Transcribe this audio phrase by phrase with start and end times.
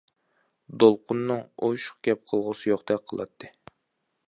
[0.83, 3.55] دولقۇننىڭ ئوشۇق گەپ قىلغۇسى يوقتەك قىلاتتى.